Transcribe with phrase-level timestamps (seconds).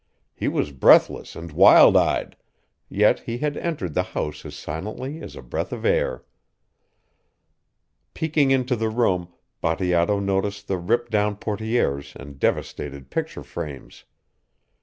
[0.33, 2.35] He was breathless and wild eyed,
[2.89, 6.25] yet he had entered the house as silently as a breath of air.
[8.15, 14.05] Peeking into the room Bateato noted the ripped down portières and devastated picture frames.